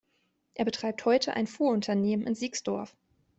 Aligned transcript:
Er 0.55 0.65
betreibt 0.65 1.05
heute 1.05 1.35
ein 1.35 1.45
Fuhrunternehmen 1.45 2.25
in 2.25 2.33
Siegsdorf. 2.33 2.97